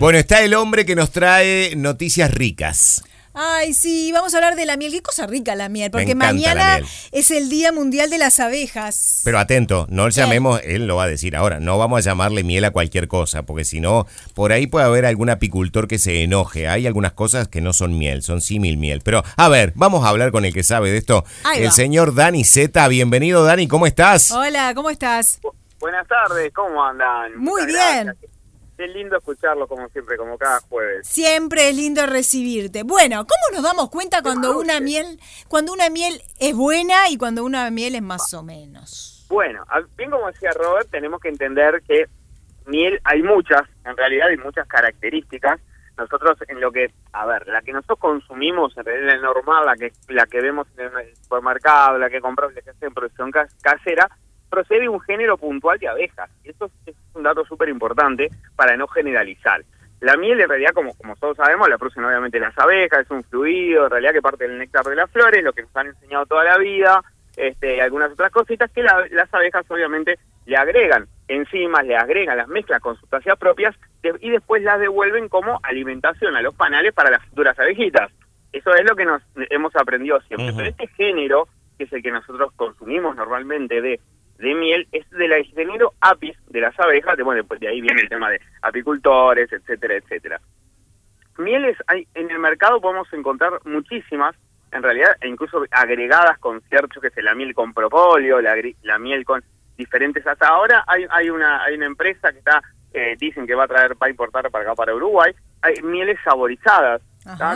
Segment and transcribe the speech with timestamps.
[0.00, 3.02] Bueno, está el hombre que nos trae noticias ricas.
[3.34, 4.92] Ay, sí, vamos a hablar de la miel.
[4.92, 6.88] Qué cosa rica la miel, porque mañana miel.
[7.10, 9.22] es el Día Mundial de las Abejas.
[9.24, 12.44] Pero atento, no le llamemos, él lo va a decir ahora, no vamos a llamarle
[12.44, 16.22] miel a cualquier cosa, porque si no, por ahí puede haber algún apicultor que se
[16.22, 16.68] enoje.
[16.68, 19.00] Hay algunas cosas que no son miel, son símil miel.
[19.04, 21.72] Pero, a ver, vamos a hablar con el que sabe de esto, Ahí el va.
[21.72, 22.86] señor Dani Z.
[22.86, 24.30] Bienvenido, Dani, ¿cómo estás?
[24.30, 25.40] Hola, ¿cómo estás?
[25.80, 27.36] Buenas tardes, ¿cómo andan?
[27.36, 28.04] Muy Muchas bien.
[28.04, 28.37] gracias.
[28.78, 31.04] Qué lindo escucharlo como siempre, como cada jueves.
[31.06, 32.84] Siempre es lindo recibirte.
[32.84, 37.44] Bueno, ¿cómo nos damos cuenta cuando una miel, cuando una miel es buena y cuando
[37.44, 39.26] una miel es más o menos?
[39.28, 39.64] Bueno,
[39.96, 42.06] bien como decía Robert, tenemos que entender que
[42.66, 45.60] miel hay muchas, en realidad hay muchas características.
[45.96, 49.74] Nosotros en lo que, a ver, la que nosotros consumimos, en realidad la normal, la
[49.74, 53.32] que la que vemos en el supermercado, la que compramos, la que hace en producción
[53.32, 54.08] cas- casera,
[54.50, 56.30] procede de un género puntual de abejas.
[56.44, 59.62] Y Eso es, un dato súper importante para no generalizar.
[60.00, 63.24] La miel, en realidad, como, como todos sabemos, la producen obviamente las abejas, es un
[63.24, 66.24] fluido, en realidad que parte del néctar de las flores, lo que nos han enseñado
[66.26, 67.02] toda la vida,
[67.36, 72.36] este, y algunas otras cositas que la- las abejas obviamente le agregan enzimas, le agregan
[72.36, 76.92] las mezclas con sustancias propias de- y después las devuelven como alimentación a los panales
[76.94, 78.10] para las futuras abejitas.
[78.52, 80.46] Eso es lo que nos hemos aprendido siempre.
[80.56, 84.00] Pero este género, que es el que nosotros consumimos normalmente de,
[84.38, 87.80] de miel, es de la género apis de las abejas, de, bueno, después de ahí
[87.80, 90.40] viene el tema de apicultores, etcétera, etcétera.
[91.38, 94.36] Mieles hay en el mercado podemos encontrar muchísimas,
[94.72, 98.98] en realidad, e incluso agregadas con cierto que es la miel con propóleo, la, la
[98.98, 99.42] miel con
[99.76, 100.26] diferentes.
[100.26, 103.68] Hasta ahora hay, hay una hay una empresa que está eh, dicen que va a
[103.68, 107.02] traer va a importar para acá para Uruguay, hay mieles saborizadas,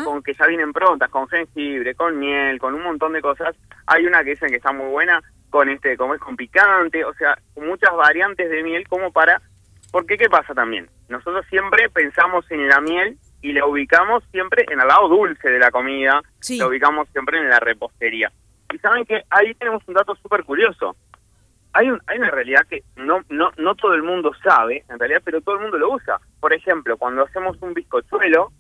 [0.04, 3.56] con que ya vienen prontas, con jengibre, con miel, con un montón de cosas.
[3.86, 7.12] Hay una que dicen que está muy buena con este como es con picante, o
[7.14, 9.40] sea, muchas variantes de miel como para
[9.92, 14.80] porque qué pasa también, nosotros siempre pensamos en la miel y la ubicamos siempre en
[14.80, 16.56] el lado dulce de la comida, Sí.
[16.58, 18.32] la ubicamos siempre en la repostería.
[18.72, 20.96] Y saben que ahí tenemos un dato súper curioso.
[21.74, 25.20] Hay, un, hay una realidad que no, no, no todo el mundo sabe, en realidad,
[25.24, 26.18] pero todo el mundo lo usa.
[26.40, 28.50] Por ejemplo, cuando hacemos un bizcochuelo,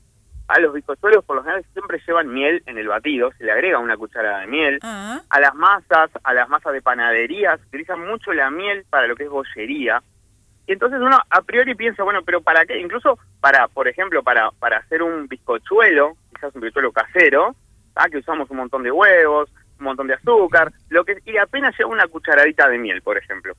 [0.48, 3.78] a los bizcochuelos por lo general siempre llevan miel en el batido, se le agrega
[3.78, 4.78] una cucharada de miel.
[4.82, 9.06] Ah, A las masas, a las masas de panadería, se utiliza mucho la miel para
[9.06, 10.02] lo que es bollería.
[10.66, 12.78] Y entonces uno a priori piensa, bueno, pero ¿para qué?
[12.78, 17.54] Incluso para, por ejemplo, para, para hacer un bizcochuelo, quizás un bizcochuelo casero,
[17.96, 18.08] ¿ah?
[18.08, 21.90] que usamos un montón de huevos, un montón de azúcar, lo que y apenas lleva
[21.90, 23.54] una cucharadita de miel, por ejemplo.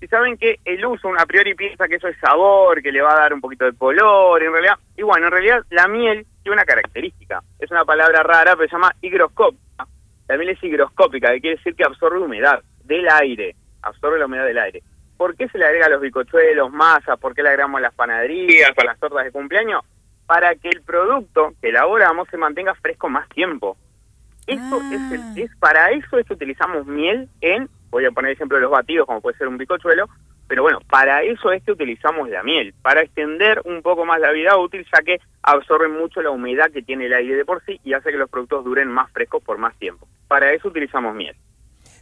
[0.00, 3.12] Y saben que el uso, a priori piensa que eso es sabor, que le va
[3.14, 6.54] a dar un poquito de color, en realidad, y bueno, en realidad la miel tiene
[6.54, 9.86] una característica, es una palabra rara, pero se llama higroscópica.
[10.28, 14.44] La miel es higroscópica, que quiere decir que absorbe humedad del aire, absorbe la humedad
[14.46, 14.82] del aire.
[15.16, 17.18] ¿Por qué se le agrega a los bicochuelos, masas?
[17.18, 19.82] ¿Por qué le agregamos a las panaderías, a las tortas de cumpleaños?
[20.26, 23.76] Para que el producto que elaboramos se mantenga fresco más tiempo.
[24.46, 24.90] Eso Ah.
[24.94, 28.62] es, el- es para eso es que utilizamos miel en, voy a poner ejemplo de
[28.62, 30.08] los batidos, como puede ser un bicochuelo,
[30.48, 34.32] pero bueno, para eso es que utilizamos la miel, para extender un poco más la
[34.32, 37.78] vida útil, ya que absorbe mucho la humedad que tiene el aire de por sí
[37.84, 40.08] y hace que los productos duren más frescos por más tiempo.
[40.26, 41.36] Para eso utilizamos miel.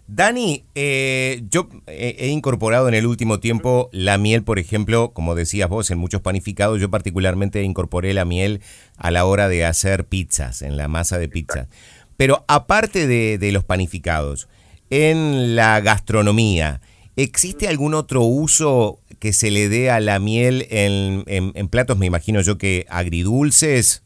[0.08, 5.34] Dani, eh, yo he, he incorporado en el último tiempo la miel, por ejemplo, como
[5.34, 6.80] decías vos, en muchos panificados.
[6.80, 8.60] Yo particularmente incorporé la miel
[8.96, 11.66] a la hora de hacer pizzas, en la masa de pizza.
[12.16, 14.48] Pero aparte de, de los panificados,
[14.90, 16.80] en la gastronomía,
[17.16, 21.98] ¿existe algún otro uso que se le dé a la miel en, en- en platos,
[21.98, 24.04] me imagino yo que agridulces?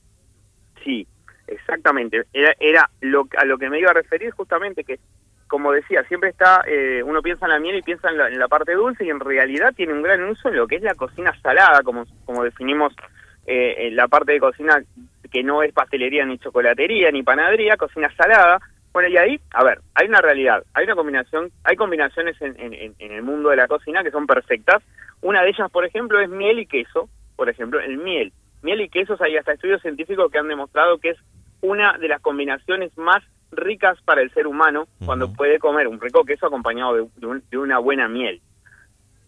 [0.84, 1.06] Sí,
[1.46, 2.22] exactamente.
[2.32, 4.98] Era, era lo, a lo que me iba a referir justamente que,
[5.48, 8.38] como decía, siempre está, eh, uno piensa en la miel y piensa en la, en
[8.38, 10.94] la parte dulce y en realidad tiene un gran uso en lo que es la
[10.94, 12.94] cocina salada, como, como definimos
[13.46, 14.82] eh, en la parte de cocina
[15.30, 18.60] que no es pastelería ni chocolatería ni panadería, cocina salada.
[18.92, 22.94] Bueno, y ahí, a ver, hay una realidad, hay una combinación, hay combinaciones en, en-
[22.98, 24.82] el mundo de la cocina que son perfectas.
[25.22, 27.08] Una de ellas, por ejemplo, es miel y queso.
[27.36, 28.32] Por ejemplo, el miel.
[28.62, 31.18] Miel y quesos, hay hasta estudios científicos que han demostrado que es
[31.62, 33.22] una de las combinaciones más
[33.52, 37.42] ricas para el ser humano cuando puede comer un rico queso acompañado de, de un-
[37.50, 38.40] de una buena miel.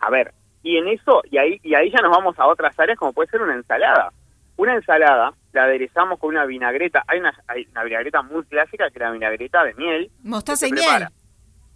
[0.00, 0.32] A ver,
[0.62, 3.30] y en eso, y ahí, y ahí ya nos vamos a otras áreas como puede
[3.30, 4.12] ser una ensalada.
[4.56, 8.98] Una ensalada la aderezamos con una vinagreta, hay una, hay una vinagreta muy clásica que
[8.98, 10.10] es la vinagreta de miel.
[10.22, 11.08] mostaza y miel.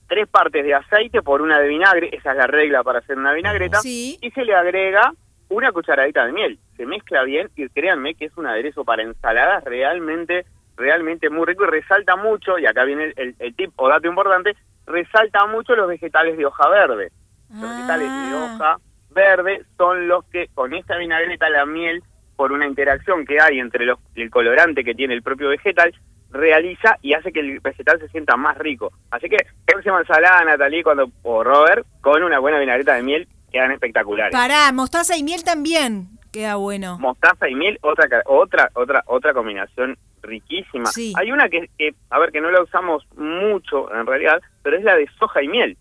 [0.08, 3.32] Tres partes de aceite por una de vinagre, esa es la regla para hacer una
[3.32, 4.19] vinagreta, Sí.
[4.20, 5.12] y se le agrega
[5.49, 6.58] una cucharadita de miel.
[6.76, 10.46] Se mezcla bien y créanme que es un aderezo para ensaladas realmente,
[10.76, 14.06] realmente muy rico y resalta mucho, y acá viene el, el- el tip o dato
[14.08, 14.56] importante,
[14.87, 17.11] resalta mucho los vegetales de hoja verde.
[17.50, 18.44] Los vegetales de Ah.
[18.55, 18.76] hoja
[19.11, 22.02] verde son los que con esta vinagreta, la miel
[22.36, 25.94] por una interacción que hay entre los, el colorante que tiene el propio vegetal,
[26.30, 28.92] realiza y hace que el vegetal se sienta más rico.
[29.10, 33.72] Así que próxima ensalada, Natalie, cuando, o Robert, con una buena vinagreta de miel, quedan
[33.72, 34.32] espectaculares.
[34.32, 36.98] Pará, mostaza y miel también queda bueno.
[36.98, 40.86] Mostaza y miel, otra otra otra otra combinación riquísima.
[40.86, 41.14] Sí.
[41.16, 44.84] Hay una que, que, a ver, que no la usamos mucho en realidad, pero es
[44.84, 45.78] la de soja y miel.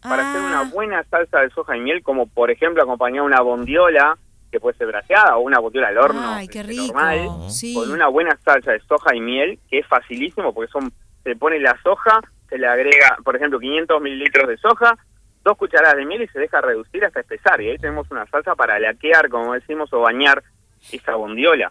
[0.00, 0.70] Para hacer una Ah.
[0.72, 4.16] buena salsa de soja y miel, como por ejemplo acompañar una bondiola,
[4.50, 6.86] que puede ser braseada, o una bondiola al horno, Ay, qué este, rico.
[6.94, 7.74] normal, Sí.
[7.74, 10.92] con una buena salsa de soja y miel, que es facilísimo, porque son
[11.24, 14.96] se pone la soja, se le agrega, por ejemplo, 500 mililitros de soja,
[15.44, 17.60] dos cucharadas de miel y se deja reducir hasta espesar.
[17.60, 20.42] Y ahí tenemos una salsa para laquear, como decimos, o bañar
[20.90, 21.70] esa bondiola.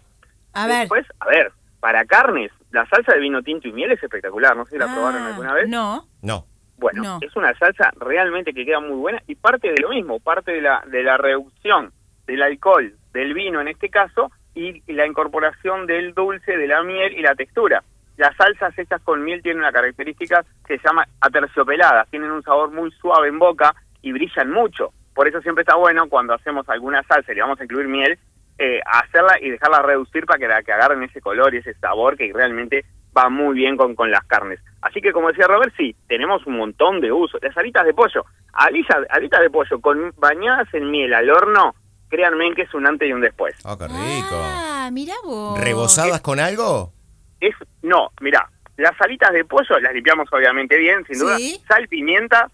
[0.54, 0.80] A ver.
[0.82, 4.56] Después, a ver, para carnes, la salsa de vino tinto y miel es espectacular.
[4.56, 5.68] No sé si la Ah, probaron alguna vez.
[5.68, 6.08] No.
[6.22, 6.46] No.
[6.78, 7.20] Bueno, No.
[7.22, 10.62] es una salsa realmente que queda muy buena y parte de lo mismo, parte de
[10.62, 11.92] la, de la reducción
[12.28, 17.14] del alcohol, del vino en este caso, y la incorporación del dulce, de la miel
[17.14, 17.84] y la textura.
[18.18, 22.72] Las salsas hechas con miel tienen una característica que se llama aterciopeladas, tienen un sabor
[22.72, 24.92] muy suave en boca y brillan mucho.
[25.14, 28.18] Por eso siempre está bueno cuando hacemos alguna salsa y le vamos a incluir miel,
[28.58, 32.18] eh, hacerla y dejarla reducir para que, la, que agarren ese color y ese sabor
[32.18, 32.86] que realmente
[33.16, 34.60] va muy bien con, con las carnes.
[34.82, 37.40] Así que como decía Robert, sí, tenemos un montón de usos.
[37.44, 41.76] Las alitas de pollo, alitas, alitas de pollo con bañadas en miel al horno,
[42.10, 43.56] créanme que es un antes y un después.
[43.66, 44.30] Oh, qué rico.
[44.34, 45.60] Ah, mira vos.
[45.60, 46.94] ¿Rebozadas con algo?
[47.40, 51.38] Es, no, mira, las alitas de pollo las limpiamos obviamente bien, sin duda.
[51.68, 52.50] Sal, pimienta,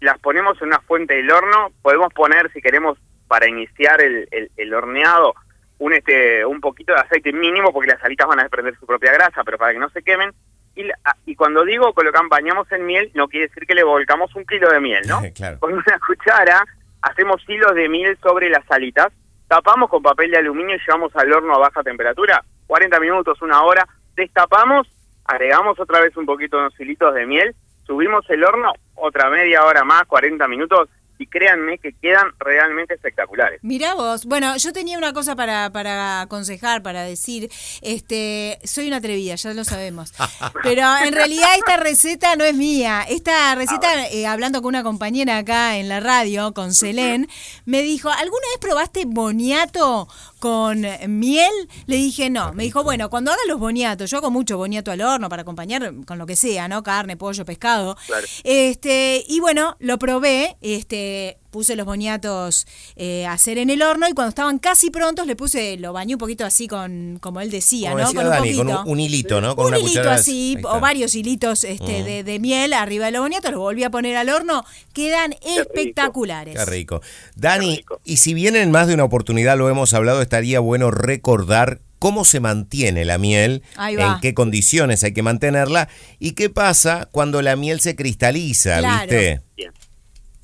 [0.00, 1.72] las ponemos en una fuente del horno.
[1.82, 5.34] Podemos poner, si queremos, para iniciar el, el, el horneado,
[5.78, 9.12] un este un poquito de aceite mínimo, porque las alitas van a desprender su propia
[9.12, 10.30] grasa, pero para que no se quemen.
[10.74, 13.82] Y, la- ah, y cuando digo colocan bañamos en miel, no quiere decir que le
[13.84, 15.20] volcamos un kilo de miel, ¿no?
[15.34, 15.58] Claro.
[15.58, 16.64] Con una cuchara
[17.02, 19.12] hacemos hilos de miel sobre las alitas,
[19.48, 23.62] tapamos con papel de aluminio y llevamos al horno a baja temperatura, 40 minutos, una
[23.62, 24.88] hora, destapamos,
[25.24, 27.54] agregamos otra vez un poquito de unos hilitos de miel,
[27.86, 30.88] subimos el horno, otra media hora más, 40 minutos,
[31.22, 33.60] y créanme que quedan realmente espectaculares.
[33.62, 34.26] Mirá vos.
[34.26, 37.48] Bueno, yo tenía una cosa para, para aconsejar, para decir,
[37.80, 40.12] este, soy una atrevida, ya lo sabemos.
[40.64, 43.04] Pero en realidad esta receta no es mía.
[43.08, 47.28] Esta receta, eh, hablando con una compañera acá en la radio, con Selén,
[47.66, 50.08] me dijo, ¿alguna vez probaste boniato
[50.40, 51.52] con miel?
[51.86, 52.52] Le dije, no.
[52.52, 55.92] Me dijo, bueno, cuando hagas los boniatos, yo hago mucho boniato al horno para acompañar
[56.04, 56.82] con lo que sea, ¿no?
[56.82, 57.96] Carne, pollo, pescado.
[58.06, 58.26] Claro.
[58.42, 61.11] Este, y bueno, lo probé, este,
[61.50, 62.66] puse los boniatos
[62.96, 66.14] eh, a hacer en el horno y cuando estaban casi prontos le puse, lo bañé
[66.14, 68.06] un poquito así con, como él decía, Como ¿no?
[68.08, 68.64] decía con un Dani, poquito.
[68.64, 69.54] con un, un hilito, ¿no?
[69.56, 72.04] Con Un una hilito así, o varios hilitos este, Mm.
[72.04, 74.64] de, de miel arriba de los boniatos, los volví a poner al horno,
[74.94, 76.56] quedan espectaculares.
[76.56, 77.02] Qué rico.
[77.36, 78.00] Dani, Qué rico.
[78.04, 82.24] y si bien en más de una oportunidad lo hemos hablado, estaría bueno recordar cómo
[82.24, 85.88] se mantiene la miel, en qué condiciones hay que mantenerla
[86.18, 89.00] y qué pasa cuando la miel se cristaliza, Claro.
[89.02, 89.40] ¿viste?
[89.56, 89.72] Bien.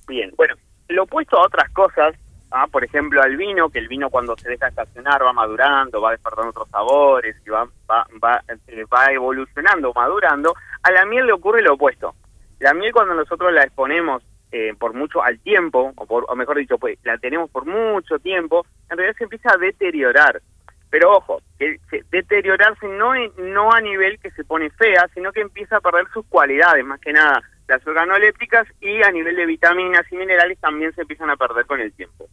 [0.06, 0.30] Bien.
[0.36, 0.54] Bueno,
[0.98, 2.14] lo opuesto a otras cosas,
[2.50, 6.10] ah, por ejemplo al vino, que el vino cuando se deja estacionar va madurando, va
[6.10, 12.14] despertando otros sabores y eh, va evolucionando, madurando, a la miel le ocurre lo opuesto.
[12.58, 16.56] La miel cuando nosotros la exponemos eh, por mucho al tiempo, o, por, o mejor
[16.56, 20.42] dicho, pues la tenemos por mucho tiempo, en realidad se empieza a deteriorar.
[20.90, 25.42] Pero ojo, que se- deteriorarse no, no a nivel que se pone fea, sino que
[25.42, 30.10] empieza a perder sus cualidades, más que nada las organolépticas y a nivel de vitaminas
[30.10, 32.26] y minerales también se empiezan a perder con el tiempo.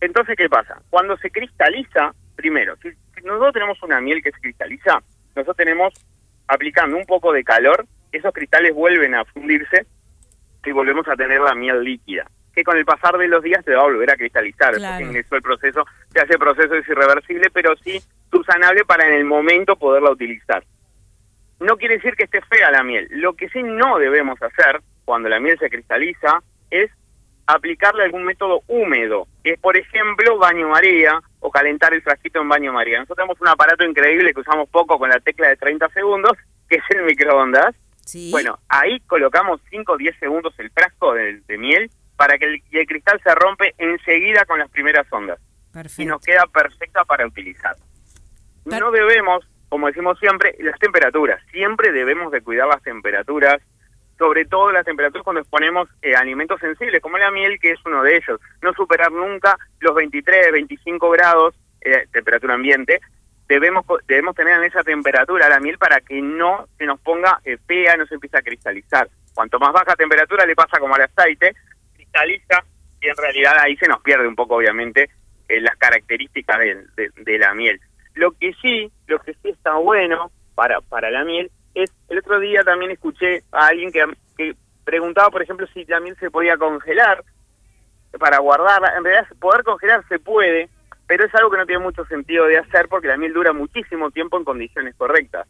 [0.00, 0.80] Entonces, ¿qué pasa?
[0.88, 2.88] Cuando se cristaliza, primero, si,
[3.24, 5.02] nosotros tenemos una miel que se cristaliza,
[5.34, 5.92] nosotros tenemos,
[6.46, 9.86] aplicando un poco de calor, esos cristales vuelven a fundirse
[10.64, 13.74] y volvemos a tener la miel líquida, que con el pasar de los días se
[13.74, 14.74] va a volver a cristalizar.
[14.74, 15.04] Claro.
[15.04, 18.00] Ingresó el proceso, se hace proceso es irreversible, pero sí
[18.30, 20.62] subsanable para en el momento poderla utilizar.
[21.62, 23.08] No quiere decir que esté fea la miel.
[23.10, 26.90] Lo que sí no debemos hacer cuando la miel se cristaliza es
[27.46, 32.48] aplicarle algún método húmedo, que es por ejemplo baño María o calentar el frasquito en
[32.48, 32.98] baño María.
[33.00, 36.32] Nosotros tenemos un aparato increíble que usamos poco con la tecla de 30 segundos,
[36.68, 37.74] que es el microondas.
[38.04, 38.30] Sí.
[38.30, 42.62] Bueno, ahí colocamos 5 o 10 segundos el frasco de, de miel para que el,
[42.70, 46.10] y el cristal se rompe enseguida con las primeras ondas y Perfecto.
[46.10, 47.74] nos queda perfecta para utilizar.
[48.68, 51.42] Per- No debemos, como decimos siempre, las temperaturas.
[51.50, 53.56] Siempre debemos de cuidar las temperaturas,
[54.18, 58.02] sobre todo las temperaturas cuando exponemos eh, alimentos sensibles, como la miel, que es uno
[58.02, 58.38] de ellos.
[58.60, 63.00] No superar nunca los 23, 25 grados, eh, temperatura ambiente.
[63.48, 67.56] Debemos, debemos tener en esa temperatura la miel para que no se nos ponga eh,
[67.66, 69.08] fea, no se empiece a cristalizar.
[69.32, 71.54] Cuanto más baja temperatura le pasa como al aceite,
[71.94, 72.62] cristaliza
[73.00, 75.08] y en realidad ahí se nos pierde un poco, obviamente,
[75.48, 77.80] eh, las características de, de, la miel.
[78.14, 82.40] Lo que sí, lo que sí está bueno para, para la miel es, el otro
[82.40, 84.04] día también escuché a alguien que,
[84.36, 84.54] que
[84.84, 87.24] preguntaba, por ejemplo, si la miel se podía congelar
[88.18, 88.94] para guardarla.
[88.96, 90.68] En realidad, poder congelar se puede,
[91.06, 94.10] pero es algo que no tiene mucho sentido de hacer porque la miel dura muchísimo
[94.10, 95.46] tiempo en condiciones correctas.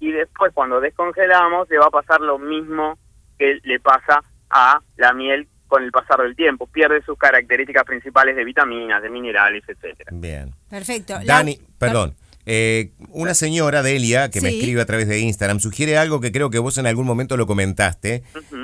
[0.00, 2.98] Y después, cuando descongelamos, le va a pasar lo mismo
[3.38, 6.66] que le pasa a la miel con el pasar del tiempo.
[6.66, 10.10] Pierde sus características principales de vitaminas, de minerales, etcétera.
[10.12, 10.52] Bien.
[10.68, 11.14] Perfecto.
[11.24, 12.16] Dani, perdón.
[12.46, 16.50] Eh, una señora, Delia, que me escribe a través de Instagram, sugiere algo que creo
[16.50, 18.22] que vos en algún momento lo comentaste,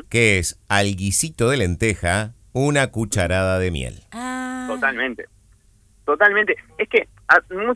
[0.08, 4.02] que es al guisito de lenteja, una cucharada de miel.
[4.12, 4.46] Ah.
[4.66, 5.26] Totalmente.
[6.04, 6.56] Totalmente.
[6.78, 7.08] Es que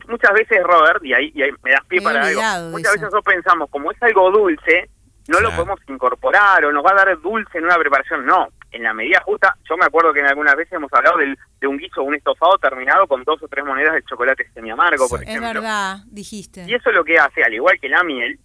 [0.07, 2.41] muchas veces, Robert, y ahí, me das pie para algo,
[2.71, 4.89] muchas veces nosotros pensamos, como es algo dulce,
[5.27, 8.25] no lo podemos incorporar o nos va a dar dulce en una preparación.
[8.25, 11.67] No, en la medida justa, yo me acuerdo que en algunas veces hemos hablado de
[11.67, 15.21] un guiso, un estofado terminado con dos o tres monedas de chocolate semi amargo, por
[15.21, 15.47] ejemplo.
[15.47, 16.65] Es verdad, dijiste.
[16.67, 18.39] Y eso es lo que hace, al igual que la miel,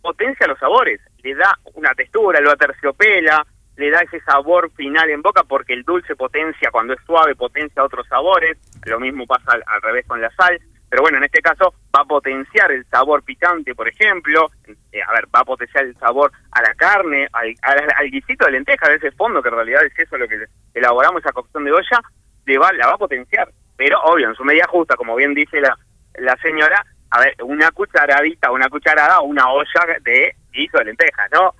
[0.00, 3.44] potencia los sabores, le da una textura, lo aterciopela,
[3.76, 7.84] le da ese sabor final en boca porque el dulce potencia, cuando es suave, potencia
[7.84, 11.74] otros sabores, lo mismo pasa al, revés con la sal, pero bueno, en este caso
[11.94, 14.50] va a potenciar el sabor picante, por ejemplo,
[14.92, 18.52] eh, a ver, va a potenciar el sabor a la carne, al, al, guisito de
[18.52, 21.72] lenteja, de ese fondo, que en realidad es eso lo que elaboramos, esa cocción de
[21.72, 22.00] olla,
[22.44, 25.60] le va, la va a potenciar, pero obvio, en su medida justa, como bien dice
[25.60, 25.76] la,
[26.18, 31.28] la señora, a ver, una cucharadita, una cucharada o una olla de guiso de lenteja,
[31.32, 31.54] ¿no?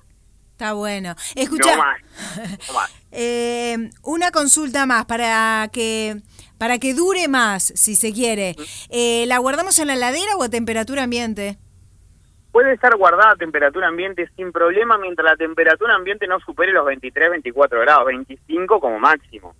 [0.51, 1.15] Está bueno.
[1.35, 1.71] Escucha,
[3.11, 6.17] eh, una consulta más para que
[6.57, 8.55] para que dure más, si se quiere.
[8.89, 11.57] Eh, ¿La guardamos en la heladera o a temperatura ambiente?
[12.51, 16.85] Puede estar guardada a temperatura ambiente sin problema mientras la temperatura ambiente no supere los
[16.85, 19.55] 23, 24 grados, 25 como máximo.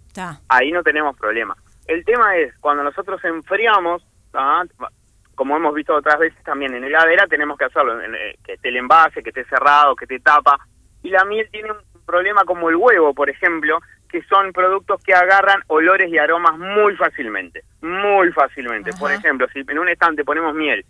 [0.48, 1.56] Ahí no tenemos problema.
[1.86, 4.64] El tema es, cuando nosotros enfriamos, ¿ah?
[5.36, 8.78] como hemos visto otras veces también en heladera, tenemos que hacerlo, eh, que esté el
[8.78, 10.58] envase, que esté cerrado, que esté tapa,
[11.04, 15.14] y la miel tiene un problema como el huevo, por ejemplo, que son productos que
[15.14, 18.92] agarran olores y aromas muy fácilmente, muy fácilmente.
[19.00, 20.86] Por ejemplo, si en un estante ponemos miel,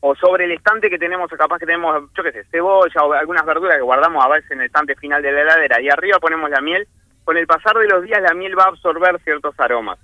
[0.00, 3.44] o sobre el estante que tenemos, capaz que tenemos, yo qué sé, cebolla o algunas
[3.44, 6.48] verduras que guardamos a veces en el estante final de la heladera, y arriba ponemos
[6.50, 6.88] la miel,
[7.24, 9.98] con el pasar de los días la miel va a absorber ciertos aromas.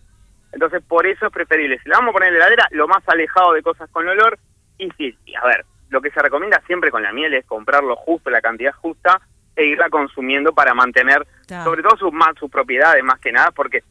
[0.52, 3.02] Entonces, por eso es preferible, si la vamos a poner en la heladera, lo más
[3.08, 4.38] alejado de cosas con olor,
[4.78, 8.30] y sí, a ver, lo que se recomienda siempre con la miel es comprarlo justo,
[8.30, 9.20] la cantidad justa,
[9.56, 11.26] e irla consumiendo para mantener
[11.64, 13.82] sobre todo sus más sus propiedades más que nada porque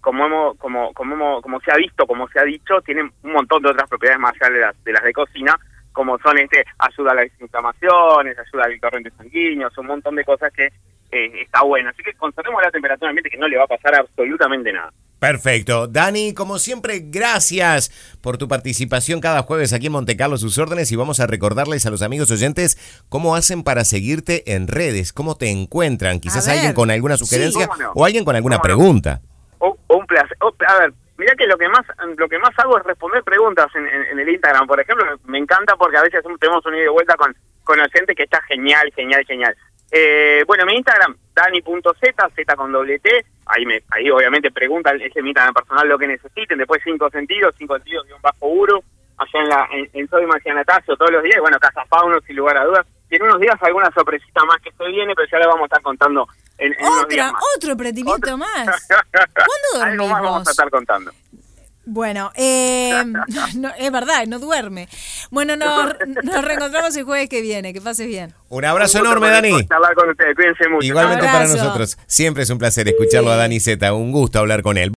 [0.00, 3.62] como hemos como como como se ha visto como se ha dicho tienen un montón
[3.62, 5.56] de otras propiedades más allá de las de las de cocina
[5.92, 10.52] como son este ayuda a las inflamaciones ayuda al torrente sanguíneo un montón de cosas
[10.52, 10.70] que
[11.10, 11.90] eh, está bueno.
[11.90, 15.86] Así que conservemos la temperatura ambiente que no le va a pasar absolutamente nada Perfecto.
[15.86, 20.96] Dani, como siempre, gracias por tu participación cada jueves aquí en Montecarlo, sus órdenes, y
[20.96, 22.76] vamos a recordarles a los amigos oyentes
[23.08, 28.04] cómo hacen para seguirte en redes, cómo te encuentran, quizás alguien con alguna sugerencia o
[28.04, 29.20] alguien con alguna pregunta.
[29.60, 30.36] un placer.
[30.40, 31.86] a ver, mira que lo que más
[32.18, 35.96] lo que más hago es responder preguntas en, el Instagram, por ejemplo, me encanta porque
[35.96, 39.56] a veces tenemos un ida y vuelta con, con gente que está genial, genial, genial.
[39.90, 45.22] Eh, bueno, mi Instagram, dani.z, z con doble T, ahí me ahí obviamente preguntan ese
[45.22, 48.82] mi Instagram personal lo que necesiten, después cinco sentidos, cinco sentidos y un bajo uro,
[49.16, 50.26] allá en la en, en Soy
[50.96, 53.90] todos los días, bueno, Casa Fauno sin lugar a dudas, y en unos días alguna
[53.92, 56.26] sorpresita más que se viene, pero ya le vamos a estar contando
[56.58, 57.42] en, en unos días más.
[57.56, 58.88] Otro emprendimiento más.
[59.08, 60.10] ¿Cuándo dormimos?
[60.10, 61.12] Algo vamos a estar contando.
[61.88, 62.90] Bueno, eh,
[63.78, 64.88] es verdad, no duerme.
[65.30, 67.72] Bueno, nos, nos, reencontramos el jueves que viene.
[67.72, 68.34] Que pases bien.
[68.48, 69.52] Un abrazo enorme, Dani.
[69.70, 70.34] Hablar con ustedes.
[70.34, 70.84] Cuídense mucho.
[70.84, 71.96] Igualmente para nosotros.
[72.06, 73.92] Siempre es un placer escucharlo a Dani Z.
[73.92, 74.90] Un gusto hablar con él.